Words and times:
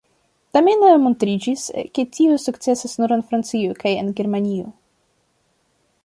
Tamen 0.55 0.79
montriĝis, 1.01 1.65
ke 1.97 2.05
tio 2.15 2.37
sukcesas 2.45 2.97
nur 3.01 3.13
en 3.17 3.23
Francio 3.27 3.75
kaj 3.83 3.91
en 4.05 4.09
Germanio. 4.21 4.71